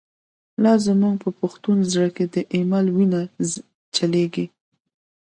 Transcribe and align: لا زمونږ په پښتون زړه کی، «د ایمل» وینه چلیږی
لا 0.63 0.73
زمونږ 0.85 1.15
په 1.23 1.29
پښتون 1.39 1.77
زړه 1.91 2.09
کی، 2.15 2.25
«د 2.33 2.35
ایمل» 2.53 2.85
وینه 2.95 3.21
چلیږی 3.95 4.45